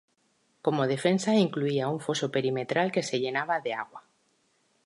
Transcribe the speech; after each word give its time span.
Como 0.65 0.89
defensa 0.93 1.41
incluía 1.45 1.91
un 1.93 1.99
foso 2.05 2.27
perimetral 2.35 2.87
que 2.95 3.03
se 3.07 3.19
llenaba 3.23 3.55
de 3.65 3.71
agua. 3.83 4.01